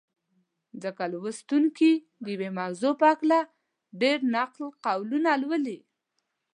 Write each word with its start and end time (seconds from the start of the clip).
ځکه 0.83 1.03
لوستونکي 1.11 1.91
د 2.23 2.25
یوې 2.33 2.49
موضوع 2.59 2.93
په 2.99 3.05
هکله 3.11 3.39
ډېر 4.01 4.17
نقل 4.35 4.63
قولونه 4.85 5.31
لولي. 5.41 5.77